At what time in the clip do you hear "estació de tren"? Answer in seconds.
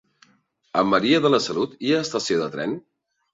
2.07-2.75